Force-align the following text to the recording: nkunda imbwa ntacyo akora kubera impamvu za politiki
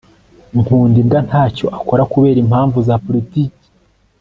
nkunda 0.59 0.97
imbwa 1.03 1.19
ntacyo 1.27 1.65
akora 1.77 2.03
kubera 2.11 2.37
impamvu 2.45 2.77
za 2.87 2.95
politiki 3.05 3.63